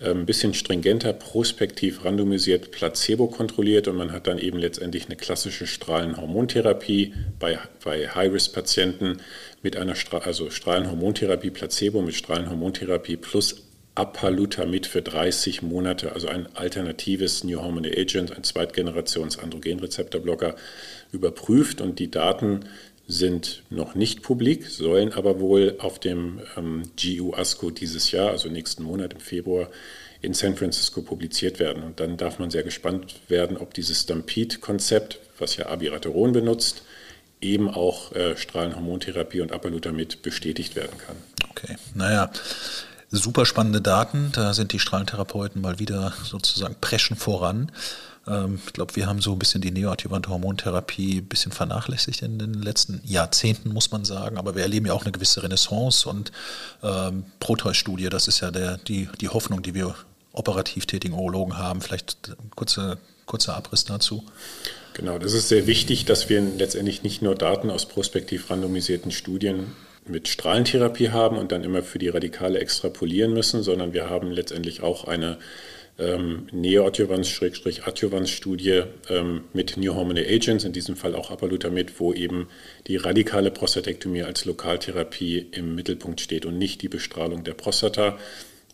[0.00, 5.16] ein ähm, bisschen stringenter, prospektiv randomisiert, placebo kontrolliert und man hat dann eben letztendlich eine
[5.16, 9.18] klassische Strahlenhormontherapie bei, bei High-Risk-Patienten
[9.62, 13.62] mit einer Stra also Strahlenhormontherapie, Placebo mit Strahlenhormontherapie plus
[13.94, 20.56] Apalutamid für 30 Monate, also ein alternatives New Hormone Agent, ein Zweitgenerations Androgenrezeptorblocker,
[21.12, 22.64] überprüft und die Daten
[23.06, 28.48] sind noch nicht publik, sollen aber wohl auf dem ähm, GU ASCO dieses Jahr, also
[28.48, 29.68] nächsten Monat im Februar,
[30.22, 31.82] in San Francisco publiziert werden.
[31.82, 36.82] Und dann darf man sehr gespannt werden, ob dieses Stampede-Konzept, was ja Abiraterol benutzt,
[37.42, 41.16] eben auch äh, Strahlenhormontherapie und Apalutamid bestätigt werden kann.
[41.50, 42.30] Okay, naja,
[43.10, 44.30] super spannende Daten.
[44.32, 47.70] Da sind die Strahlentherapeuten mal wieder sozusagen preschen voran.
[48.26, 52.38] Ähm, ich glaube, wir haben so ein bisschen die neoadjuvante Hormontherapie ein bisschen vernachlässigt in
[52.38, 54.38] den letzten Jahrzehnten, muss man sagen.
[54.38, 56.32] Aber wir erleben ja auch eine gewisse Renaissance und
[56.82, 59.94] ähm, Proteus-Studie, das ist ja der, die, die Hoffnung, die wir
[60.32, 61.80] operativ tätigen Urologen haben.
[61.80, 64.24] Vielleicht kurze, kurzer Abriss dazu.
[64.94, 69.72] Genau, das ist sehr wichtig, dass wir letztendlich nicht nur Daten aus prospektiv randomisierten Studien
[70.06, 74.82] mit Strahlentherapie haben und dann immer für die Radikale extrapolieren müssen, sondern wir haben letztendlich
[74.82, 75.38] auch eine
[75.98, 82.48] ähm, Neoadjuvans-Adjuvans-Studie ähm, mit New Hormone Agents, in diesem Fall auch Apalutamid, wo eben
[82.86, 88.18] die radikale Prostatektomie als Lokaltherapie im Mittelpunkt steht und nicht die Bestrahlung der Prostata.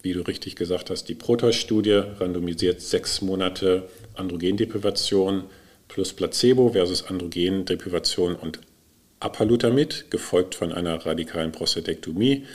[0.02, 5.44] Wie du richtig gesagt hast, die Proteus-Studie randomisiert sechs Monate Androgendeprivation
[5.88, 8.60] plus Placebo versus Androgendeprivation und
[9.18, 12.46] Apalutamid, gefolgt von einer radikalen Prostatektomie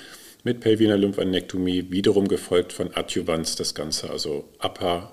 [0.46, 5.12] mit pelviner Lymphanektomie, wiederum gefolgt von Adjuvanz das Ganze, also APA,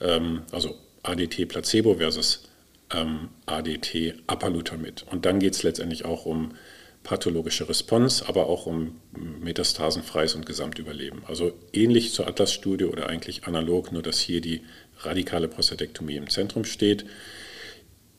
[0.00, 2.44] ähm, also ADT Placebo versus
[2.94, 5.06] ähm, ADT Apalutamid.
[5.10, 6.52] Und dann geht es letztendlich auch um
[7.02, 9.00] pathologische Response, aber auch um
[9.40, 11.22] metastasenfreies und Gesamtüberleben.
[11.26, 14.62] Also ähnlich zur Atlas-Studie oder eigentlich analog, nur dass hier die
[14.98, 17.06] radikale Prostatektomie im Zentrum steht.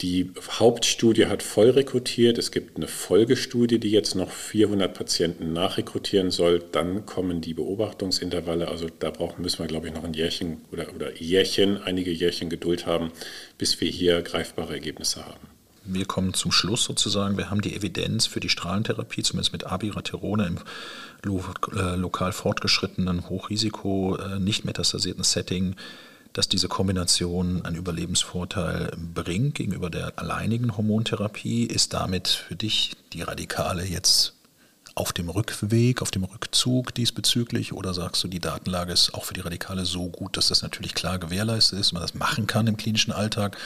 [0.01, 0.29] Die
[0.59, 2.37] Hauptstudie hat voll rekrutiert.
[2.37, 6.59] Es gibt eine Folgestudie, die jetzt noch 400 Patienten nachrekrutieren soll.
[6.59, 8.67] Dann kommen die Beobachtungsintervalle.
[8.67, 12.49] Also da brauchen, müssen wir, glaube ich, noch ein Jährchen oder, oder Jährchen, einige Jährchen
[12.49, 13.11] Geduld haben,
[13.57, 15.47] bis wir hier greifbare Ergebnisse haben.
[15.85, 17.37] Wir kommen zum Schluss sozusagen.
[17.37, 20.57] Wir haben die Evidenz für die Strahlentherapie, zumindest mit Abiraterone im
[21.23, 25.75] äh, lokal fortgeschrittenen Hochrisiko, äh, nicht metastasierten Setting
[26.35, 31.63] dass diese Kombination einen Überlebensvorteil bringt gegenüber der alleinigen Hormontherapie.
[31.63, 34.33] Ist damit für dich die Radikale jetzt
[34.95, 39.33] auf dem Rückweg, auf dem Rückzug diesbezüglich oder sagst du, die Datenlage ist auch für
[39.33, 42.75] die Radikale so gut, dass das natürlich klar gewährleistet ist, man das machen kann im
[42.75, 43.57] klinischen Alltag?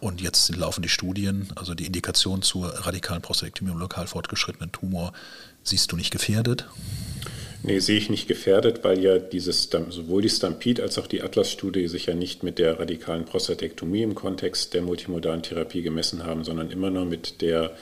[0.00, 5.12] Und jetzt laufen die Studien, also die Indikation zur radikalen Prostatektomie im lokal fortgeschrittenen Tumor,
[5.64, 6.66] siehst du nicht gefährdet?
[7.62, 11.88] Nee, sehe ich nicht gefährdet, weil ja dieses, sowohl die Stampede als auch die Atlas-Studie
[11.88, 16.70] sich ja nicht mit der radikalen Prostatektomie im Kontext der multimodalen Therapie gemessen haben, sondern
[16.70, 17.72] immer nur mit der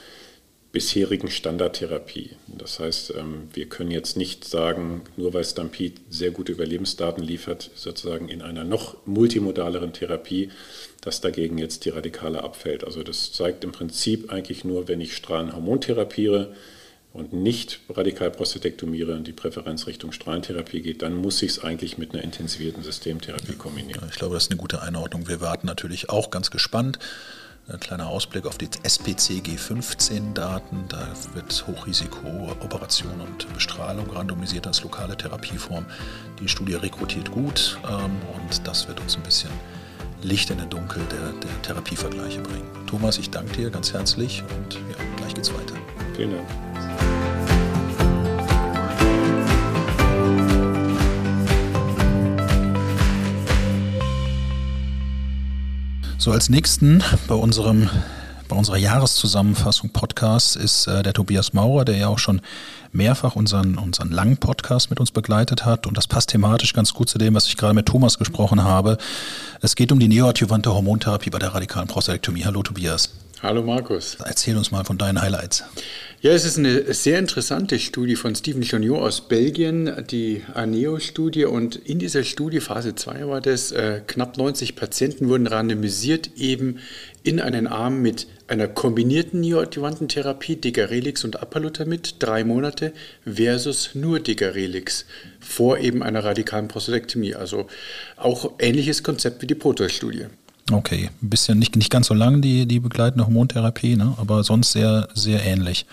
[0.71, 2.31] bisherigen Standardtherapie.
[2.47, 7.71] Das heißt, ähm, wir können jetzt nicht sagen, nur weil Stampede sehr gute Überlebensdaten liefert,
[7.75, 10.49] sozusagen in einer noch multimodaleren Therapie,
[11.01, 12.83] dass dagegen jetzt die Radikale abfällt.
[12.83, 16.53] Also das zeigt im Prinzip eigentlich nur, wenn ich Strahlenhormon therapiere,
[17.17, 21.97] und nicht radikal prostatektomiere und die Präferenz Richtung Strahlentherapie geht, dann muss ich es eigentlich
[21.97, 24.03] mit einer intensivierten Systemtherapie kombinieren.
[24.09, 25.27] Ich glaube, das ist eine gute Einordnung.
[25.27, 26.99] Wir warten natürlich auch ganz gespannt.
[27.69, 30.85] Ein kleiner Ausblick auf die SPCG15-Daten.
[30.87, 35.85] Da wird Hochrisiko-Operation und Bestrahlung randomisiert als lokale Therapieform.
[36.39, 39.51] Die Studie rekrutiert gut ähm, und das wird uns ein bisschen
[40.21, 42.69] Licht in den Dunkel der, der Therapievergleiche bringen.
[42.87, 45.75] Thomas, ich danke dir ganz herzlich und ja, gleich geht's weiter.
[46.17, 46.47] Vielen Dank.
[56.17, 57.89] So, als nächsten bei unserem
[58.47, 62.41] bei unserer Jahreszusammenfassung Podcast ist äh, der Tobias Maurer, der ja auch schon
[62.93, 65.85] mehrfach unseren, unseren langen Podcast mit uns begleitet hat.
[65.85, 68.97] Und das passt thematisch ganz gut zu dem, was ich gerade mit Thomas gesprochen habe.
[69.61, 72.45] Es geht um die neoadjuvante Hormontherapie bei der radikalen Prostatektomie.
[72.45, 73.09] Hallo Tobias.
[73.43, 74.17] Hallo Markus.
[74.25, 75.63] Erzähl uns mal von deinen Highlights.
[76.21, 81.45] Ja, es ist eine sehr interessante Studie von Stephen Choniot aus Belgien, die ANEO-Studie.
[81.45, 86.79] Und in dieser Studie, Phase 2 war das, äh, knapp 90 Patienten wurden randomisiert eben
[87.21, 92.93] in einen Arm mit einer kombinierten neoadjuvanten Therapie, Degarelix und Apalutamid, drei Monate,
[93.31, 95.05] versus nur Degarelix
[95.39, 97.35] vor eben einer radikalen Prostatektomie.
[97.35, 97.67] Also
[98.15, 100.25] auch ähnliches Konzept wie die Protos-Studie.
[100.71, 104.15] Okay, ein bisschen nicht, nicht ganz so lang die, die begleitende Hormontherapie, ne?
[104.17, 105.85] aber sonst sehr, sehr ähnlich.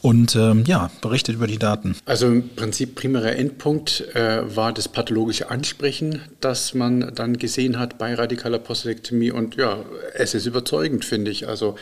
[0.00, 1.96] Und ähm, ja, berichtet über die Daten.
[2.04, 7.96] Also im Prinzip primärer Endpunkt äh, war das pathologische Ansprechen, das man dann gesehen hat
[7.96, 9.30] bei radikaler Prostatektomie.
[9.30, 9.78] Und ja,
[10.12, 11.48] es ist überzeugend, finde ich.
[11.48, 11.76] Also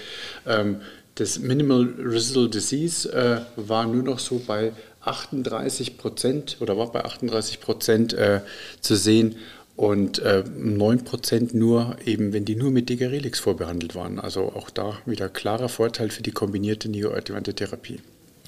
[0.46, 0.76] ähm,
[1.16, 7.04] das Minimal Residual Disease äh, war nur noch so bei 38 Prozent oder war bei
[7.04, 8.40] 38 Prozent äh,
[8.80, 9.34] zu sehen
[9.76, 14.18] und äh, 9% nur eben, wenn die nur mit Degarelix vorbehandelt waren.
[14.18, 18.00] Also auch da wieder klarer Vorteil für die kombinierte neoadjuvante Therapie.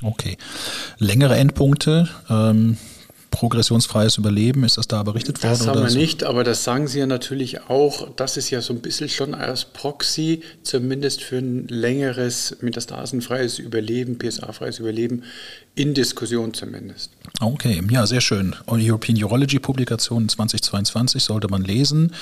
[0.03, 0.37] Okay.
[0.99, 2.77] Längere Endpunkte, ähm,
[3.35, 5.59] progressionsfreies Überleben, ist das da berichtet worden?
[5.59, 5.99] Das haben wir so?
[5.99, 8.09] nicht, aber das sagen Sie ja natürlich auch.
[8.17, 14.19] Das ist ja so ein bisschen schon als Proxy, zumindest für ein längeres metastasenfreies Überleben,
[14.19, 15.23] PSA-freies Überleben,
[15.75, 17.11] in Diskussion zumindest.
[17.41, 18.55] Okay, ja, sehr schön.
[18.67, 22.13] European Urology Publikation 2022 sollte man lesen.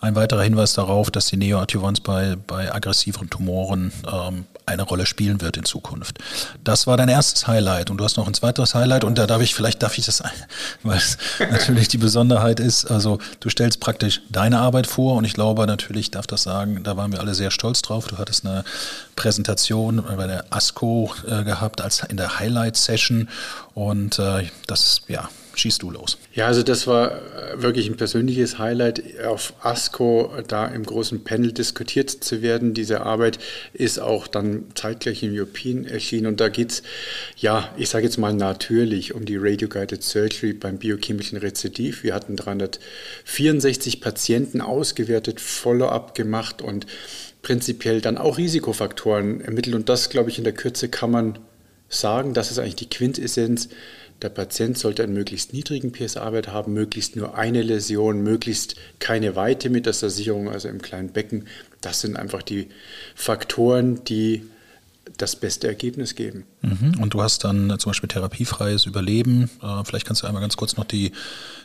[0.00, 5.40] Ein weiterer Hinweis darauf, dass die Neoadjuvans bei, bei aggressiveren Tumoren ähm, eine Rolle spielen
[5.40, 6.18] wird in Zukunft.
[6.62, 9.42] Das war dein erstes Highlight und du hast noch ein zweites Highlight und da darf
[9.42, 10.22] ich, vielleicht darf ich das,
[10.82, 15.34] weil es natürlich die Besonderheit ist, also du stellst praktisch deine Arbeit vor und ich
[15.34, 18.06] glaube natürlich, darf das sagen, da waren wir alle sehr stolz drauf.
[18.08, 18.64] Du hattest eine
[19.16, 23.28] Präsentation bei der ASCO äh, gehabt als in der Highlight-Session
[23.74, 26.18] und äh, das, ja, schießt du los.
[26.34, 31.52] Ja, also das war äh, wirklich ein persönliches Highlight, auf ASCO da im großen Panel
[31.52, 32.74] diskutiert zu werden.
[32.74, 33.38] Diese Arbeit
[33.72, 36.82] ist auch dann zeitgleich im European erschienen und da geht es,
[37.36, 42.02] ja, ich sage jetzt mal natürlich um die Radio-Guided Surgery beim biochemischen Rezidiv.
[42.02, 46.86] Wir hatten 364 Patienten ausgewertet, Follow-up gemacht und
[47.42, 49.76] prinzipiell dann auch Risikofaktoren ermittelt.
[49.76, 51.38] Und das, glaube ich, in der Kürze kann man
[51.88, 53.68] sagen, das ist eigentlich die Quintessenz.
[54.22, 59.70] Der Patient sollte einen möglichst niedrigen PSA-Wert haben, möglichst nur eine Läsion, möglichst keine Weite
[59.70, 61.46] Metastatisierung, also im kleinen Becken.
[61.80, 62.68] Das sind einfach die
[63.14, 64.48] Faktoren, die
[65.16, 66.44] das beste Ergebnis geben.
[66.62, 67.00] Mhm.
[67.00, 69.50] Und du hast dann äh, zum Beispiel therapiefreies Überleben.
[69.62, 71.12] Äh, vielleicht kannst du einmal ganz kurz noch die,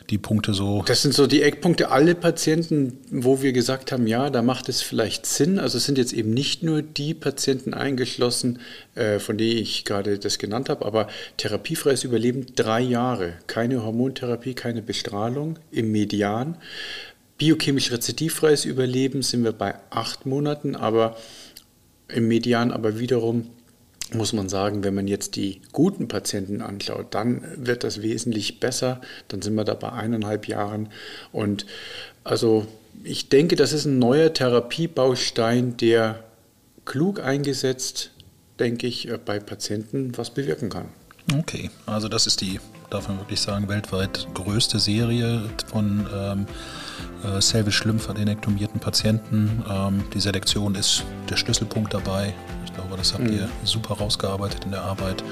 [0.08, 0.82] die Punkte so.
[0.86, 1.90] Das sind so die Eckpunkte.
[1.90, 5.58] Alle Patienten, wo wir gesagt haben, ja, da macht es vielleicht Sinn.
[5.58, 8.60] Also es sind jetzt eben nicht nur die Patienten eingeschlossen,
[8.94, 13.34] äh, von denen ich gerade das genannt habe, aber therapiefreies Überleben drei Jahre.
[13.46, 16.56] Keine Hormontherapie, keine Bestrahlung im Median.
[17.38, 21.16] Biochemisch rezidivfreies Überleben sind wir bei acht Monaten, aber
[22.14, 23.46] im Median aber wiederum
[24.14, 29.00] muss man sagen, wenn man jetzt die guten Patienten anschaut, dann wird das wesentlich besser.
[29.28, 30.88] Dann sind wir da bei eineinhalb Jahren.
[31.32, 31.66] Und
[32.24, 32.66] also
[33.04, 36.24] ich denke, das ist ein neuer Therapiebaustein, der
[36.84, 38.10] klug eingesetzt,
[38.58, 40.86] denke ich, bei Patienten was bewirken kann.
[41.38, 42.58] Okay, also das ist die,
[42.90, 46.46] darf man wirklich sagen, weltweit größte Serie von ähm,
[47.24, 49.64] äh, Selvish lymphadenektomierten Patienten.
[49.68, 52.34] Ähm, die Selektion ist der Schlüsselpunkt dabei.
[52.64, 53.32] Ich glaube, das habt mhm.
[53.32, 55.22] ihr super rausgearbeitet in der Arbeit.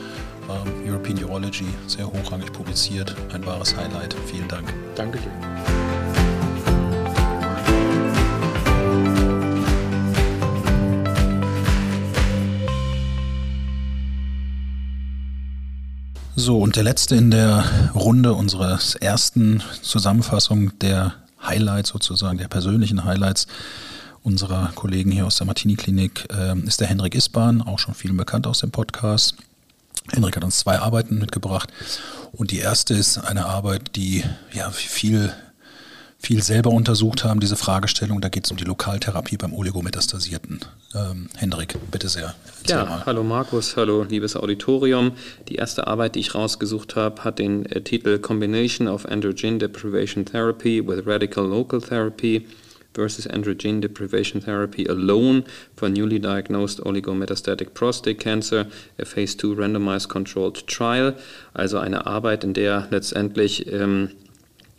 [0.49, 3.15] Ähm, European Urology, sehr hochrangig publiziert.
[3.33, 4.17] Ein wahres Highlight.
[4.27, 4.73] Vielen Dank.
[4.95, 5.31] Danke dir.
[16.35, 21.15] So, und der letzte in der Runde unseres ersten Zusammenfassung der
[21.49, 23.47] Highlights sozusagen, der persönlichen Highlights
[24.23, 28.47] unserer Kollegen hier aus der Martini-Klinik äh, ist der Henrik Isbahn, auch schon vielen bekannt
[28.47, 29.37] aus dem Podcast.
[30.11, 31.73] Henrik hat uns zwei Arbeiten mitgebracht
[32.33, 35.33] und die erste ist eine Arbeit, die ja viel
[36.21, 38.21] viel selber untersucht haben, diese Fragestellung.
[38.21, 40.61] Da geht es um die Lokaltherapie beim Oligometastasierten.
[40.95, 42.35] Ähm, Hendrik, bitte sehr.
[42.67, 43.07] Ja, mal.
[43.07, 45.13] hallo Markus, hallo liebes Auditorium.
[45.49, 50.25] Die erste Arbeit, die ich rausgesucht habe, hat den äh, Titel Combination of Androgen Deprivation
[50.25, 52.47] Therapy with Radical Local Therapy
[52.95, 55.45] versus Androgen Deprivation Therapy alone
[55.77, 58.67] for newly diagnosed oligometastatic prostate cancer,
[58.99, 61.15] a Phase 2 randomized controlled trial.
[61.55, 64.11] Also eine Arbeit, in der letztendlich ähm,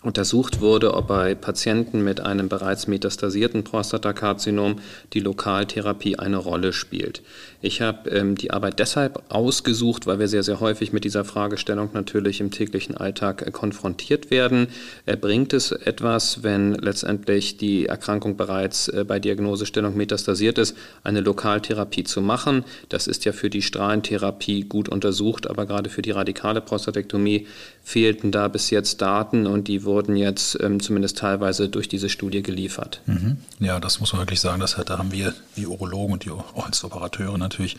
[0.02, 4.80] untersucht wurde, ob bei Patienten mit einem bereits metastasierten Prostatakarzinom
[5.14, 7.22] die Lokaltherapie eine Rolle spielt.
[7.62, 11.90] Ich habe ähm, die Arbeit deshalb ausgesucht, weil wir sehr, sehr häufig mit dieser Fragestellung
[11.92, 14.68] natürlich im täglichen Alltag äh, konfrontiert werden.
[15.06, 21.20] Äh, bringt es etwas, wenn letztendlich die Erkrankung bereits äh, bei Diagnosestellung metastasiert ist, eine
[21.20, 22.64] Lokaltherapie zu machen?
[22.88, 27.48] Das ist ja für die Strahlentherapie gut untersucht, aber gerade für die radikale Prostatektomie
[27.84, 32.42] fehlten da bis jetzt Daten und die wurden jetzt ähm, zumindest teilweise durch diese Studie
[32.42, 33.02] geliefert.
[33.06, 33.38] Mhm.
[33.60, 34.60] Ja, das muss man wirklich sagen.
[34.62, 37.78] Das, da haben wir, die Urologen und die auch als Operateure natürlich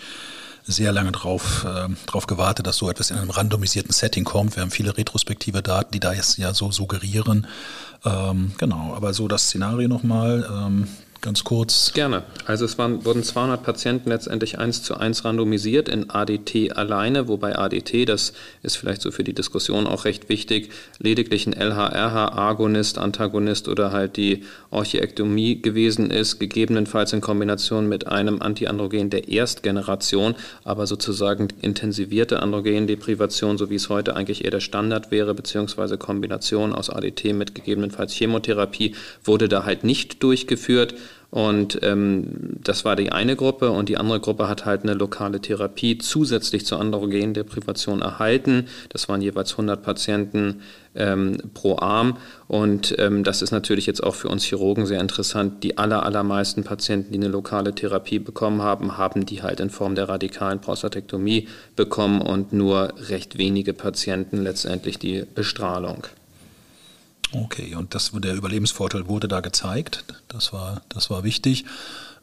[0.65, 4.57] sehr lange drauf, äh, gewartet, dass so etwas in einem randomisierten Setting kommt.
[4.57, 7.47] Wir haben viele retrospektive Daten, die da jetzt ja so suggerieren.
[8.05, 10.47] Ähm, genau, aber so das Szenario nochmal.
[10.51, 10.89] Ähm,
[11.21, 11.93] ganz kurz?
[11.93, 12.23] Gerne.
[12.47, 17.57] Also es waren, wurden 200 Patienten letztendlich eins zu eins randomisiert in ADT alleine, wobei
[17.57, 23.69] ADT, das ist vielleicht so für die Diskussion auch recht wichtig, lediglich ein LHRH-Agonist, Antagonist
[23.69, 30.87] oder halt die Orchiektomie gewesen ist, gegebenenfalls in Kombination mit einem Antiandrogen der Erstgeneration, aber
[30.87, 36.91] sozusagen intensivierte Androgendeprivation, so wie es heute eigentlich eher der Standard wäre, beziehungsweise Kombination aus
[36.91, 40.95] ADT mit gegebenenfalls Chemotherapie, wurde da halt nicht durchgeführt.
[41.31, 45.41] Und ähm, das war die eine Gruppe und die andere Gruppe hat halt eine lokale
[45.41, 48.67] Therapie zusätzlich zur Androgendeprivation erhalten.
[48.89, 50.63] Das waren jeweils 100 Patienten
[50.97, 52.17] ähm, pro Arm
[52.49, 55.63] und ähm, das ist natürlich jetzt auch für uns Chirurgen sehr interessant.
[55.63, 59.95] Die aller, allermeisten Patienten, die eine lokale Therapie bekommen haben, haben die halt in Form
[59.95, 66.09] der radikalen Prostatektomie bekommen und nur recht wenige Patienten letztendlich die Bestrahlung.
[67.33, 70.05] Okay, und das, der Überlebensvorteil wurde da gezeigt.
[70.29, 71.65] Das war, das war wichtig.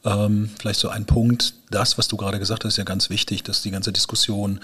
[0.04, 3.42] Ähm, vielleicht so ein Punkt, das, was du gerade gesagt hast, ist ja ganz wichtig,
[3.42, 4.60] dass die ganze Diskussion,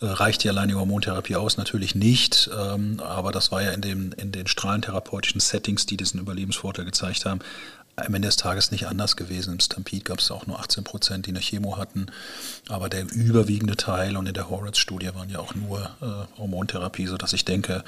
[0.00, 1.56] äh, reicht die alleine Hormontherapie aus?
[1.56, 6.20] Natürlich nicht, ähm, aber das war ja in, dem, in den strahlentherapeutischen Settings, die diesen
[6.20, 7.40] Überlebensvorteil gezeigt haben,
[7.96, 9.54] am Ende des Tages nicht anders gewesen.
[9.54, 12.06] Im Stampede gab es auch nur 18 Prozent, die eine Chemo hatten,
[12.68, 17.32] aber der überwiegende Teil und in der Horrocks-Studie waren ja auch nur äh, Hormontherapie, sodass
[17.32, 17.84] ich denke,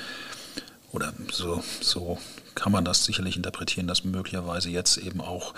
[0.97, 2.19] oder so, so
[2.55, 5.55] kann man das sicherlich interpretieren, dass möglicherweise jetzt eben auch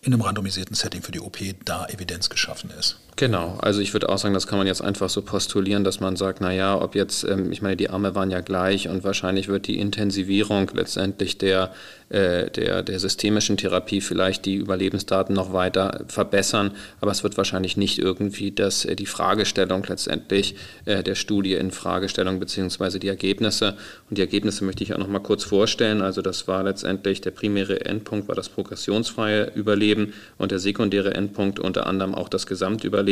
[0.00, 2.98] in einem randomisierten Setting für die OP da Evidenz geschaffen ist.
[3.16, 6.16] Genau, also ich würde auch sagen, das kann man jetzt einfach so postulieren, dass man
[6.16, 9.66] sagt, naja, ob jetzt, ähm, ich meine, die Arme waren ja gleich und wahrscheinlich wird
[9.66, 11.72] die Intensivierung letztendlich der,
[12.08, 17.76] äh, der, der systemischen Therapie vielleicht die Überlebensdaten noch weiter verbessern, aber es wird wahrscheinlich
[17.76, 20.54] nicht irgendwie das, äh, die Fragestellung letztendlich
[20.86, 23.76] äh, der Studie in Fragestellung beziehungsweise die Ergebnisse.
[24.08, 26.00] Und die Ergebnisse möchte ich auch noch mal kurz vorstellen.
[26.00, 31.58] Also das war letztendlich der primäre Endpunkt, war das progressionsfreie Überleben und der sekundäre Endpunkt
[31.58, 33.09] unter anderem auch das Gesamtüberleben.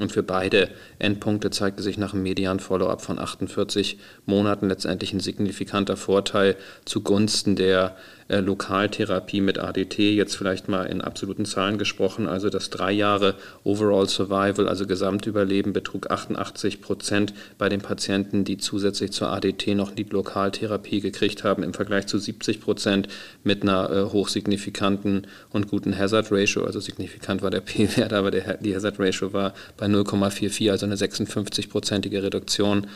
[0.00, 5.96] Und für beide Endpunkte zeigte sich nach einem Median-Follow-up von 48 Monaten letztendlich ein signifikanter
[5.96, 7.96] Vorteil zugunsten der
[8.30, 13.34] äh, Lokaltherapie mit ADT, jetzt vielleicht mal in absoluten Zahlen gesprochen, also das drei Jahre
[13.64, 19.90] Overall Survival, also Gesamtüberleben, betrug 88 Prozent bei den Patienten, die zusätzlich zur ADT noch
[19.90, 23.08] die Lokaltherapie gekriegt haben, im Vergleich zu 70 Prozent
[23.42, 26.64] mit einer äh, hochsignifikanten und guten Hazard Ratio.
[26.64, 30.96] Also signifikant war der P-Wert, aber der, die Hazard Ratio war bei 0,44, also eine
[30.96, 32.86] 56-prozentige Reduktion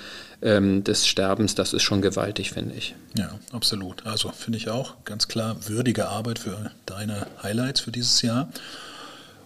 [0.45, 1.55] ähm, des Sterbens.
[1.55, 2.95] Das ist schon gewaltig, finde ich.
[3.17, 4.07] Ja, absolut.
[4.07, 8.49] Also finde ich auch ganz klar würdige Arbeit für deine Highlights für dieses Jahr.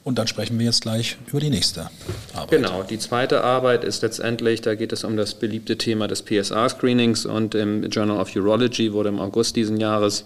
[0.04, 1.90] Und dann sprechen wir jetzt gleich über die nächste
[2.32, 2.50] Arbeit.
[2.50, 7.26] Genau, die zweite Arbeit ist letztendlich, da geht es um das beliebte Thema des PSA-Screenings
[7.26, 10.24] und im Journal of Urology wurde im August diesen Jahres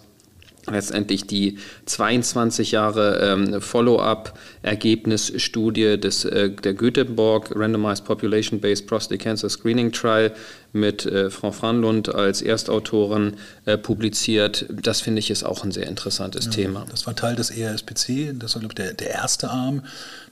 [0.71, 9.91] letztendlich die 22 Jahre ähm, Follow-up-Ergebnisstudie des, äh, der Göteborg Randomized Population-Based Prostate Cancer Screening
[9.93, 10.33] Trial
[10.73, 13.35] mit äh, Frau Franlund als Erstautorin
[13.67, 14.67] äh, publiziert.
[14.71, 16.87] Das finde ich ist auch ein sehr interessantes ja, Thema.
[16.91, 19.83] Das war Teil des ERSPC, das war glaube ich der, der erste Arm.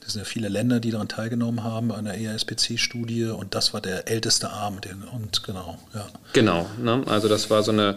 [0.01, 3.83] Das sind ja viele Länder, die daran teilgenommen haben an der ERSPC-Studie und das war
[3.83, 4.81] der älteste Arm.
[4.81, 6.07] Den, und genau, ja.
[6.33, 7.03] Genau, ne?
[7.07, 7.97] also das war so eine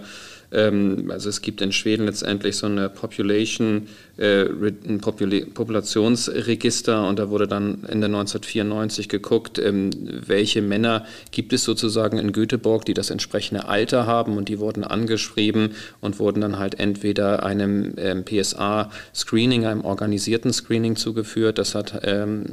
[0.54, 3.88] ähm, also es gibt in Schweden letztendlich so eine Population,
[4.18, 9.90] äh, ein Populationsregister und da wurde dann Ende 1994 geguckt, ähm,
[10.28, 14.84] welche Männer gibt es sozusagen in Göteborg, die das entsprechende Alter haben und die wurden
[14.84, 21.58] angeschrieben und wurden dann halt entweder einem ähm, PSA-Screening, einem organisierten Screening zugeführt.
[21.58, 22.46] Das hat ähm,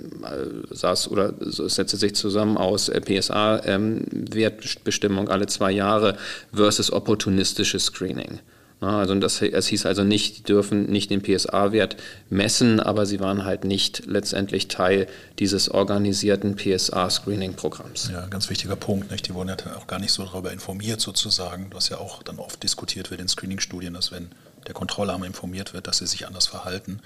[0.71, 6.17] saß oder setzte sich zusammen aus äh, PSA-Wertbestimmung ähm, alle zwei Jahre
[6.53, 8.41] versus opportunistisches Screening.
[8.81, 11.97] Also das, es hieß also nicht, die dürfen nicht den PSA-Wert
[12.31, 15.07] messen, aber sie waren halt nicht letztendlich Teil
[15.39, 18.09] dieses organisierten PSA-Screening-Programms.
[18.11, 19.11] Ja, ganz wichtiger Punkt.
[19.11, 19.29] Nicht?
[19.29, 22.63] Die wurden ja auch gar nicht so darüber informiert sozusagen, was ja auch dann oft
[22.63, 24.31] diskutiert wird in Screening-Studien, dass wenn
[24.67, 27.01] der Kontrollarm informiert wird, dass sie sich anders verhalten.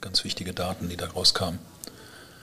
[0.00, 1.58] Ganz wichtige Daten, die da rauskamen.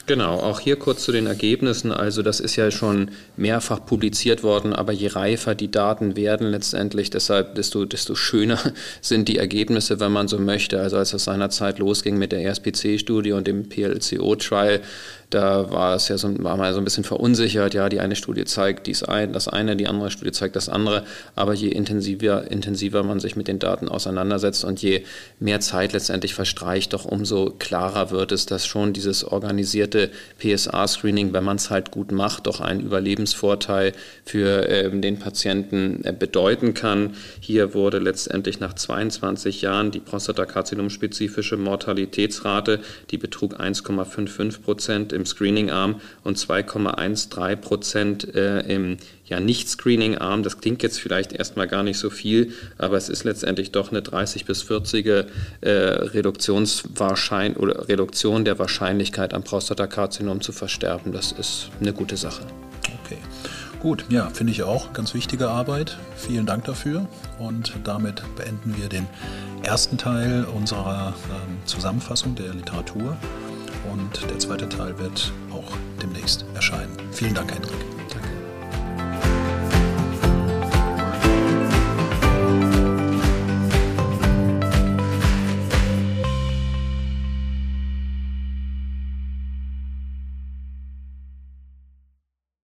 [0.06, 1.92] Genau, auch hier kurz zu den Ergebnissen.
[1.92, 7.10] Also das ist ja schon mehrfach publiziert worden, aber je reifer die Daten werden letztendlich,
[7.10, 8.58] deshalb desto, desto schöner
[9.00, 10.80] sind die Ergebnisse, wenn man so möchte.
[10.80, 14.80] Also als es seinerzeit losging mit der RSPC-Studie und dem PLCO-Trial,
[15.34, 17.74] da war es ja so, war man so ein bisschen verunsichert.
[17.74, 21.04] Ja, die eine Studie zeigt dies ein, das eine, die andere Studie zeigt das andere.
[21.34, 25.04] Aber je intensiver, intensiver man sich mit den Daten auseinandersetzt und je
[25.40, 31.44] mehr Zeit letztendlich verstreicht, doch umso klarer wird es, dass schon dieses organisierte PSA-Screening, wenn
[31.44, 33.92] man es halt gut macht, doch einen Überlebensvorteil
[34.24, 37.14] für ähm, den Patienten äh, bedeuten kann.
[37.40, 42.80] Hier wurde letztendlich nach 22 Jahren die Prostatakarzinom-spezifische Mortalitätsrate,
[43.10, 48.96] die betrug 1,55 Prozent im Screening-Arm und 2,13 Prozent äh, im
[49.26, 50.42] ja, Nicht-Screening-Arm.
[50.42, 54.02] Das klingt jetzt vielleicht erstmal gar nicht so viel, aber es ist letztendlich doch eine
[54.02, 55.24] 30 bis 40 äh,
[55.70, 61.12] Reduktionswahrschein oder Reduktion der Wahrscheinlichkeit am Prostatakarzinom zu versterben.
[61.12, 62.42] Das ist eine gute Sache.
[63.04, 63.18] Okay.
[63.80, 64.92] Gut, ja, finde ich auch.
[64.92, 65.98] Ganz wichtige Arbeit.
[66.16, 67.08] Vielen Dank dafür.
[67.40, 69.08] Und damit beenden wir den
[69.64, 73.16] ersten Teil unserer ähm, Zusammenfassung der Literatur
[73.92, 76.96] und der zweite Teil wird auch demnächst erscheinen.
[77.12, 78.01] Vielen Dank, Hendrik.